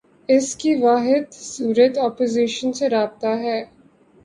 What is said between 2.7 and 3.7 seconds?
سے رابطہ ہے۔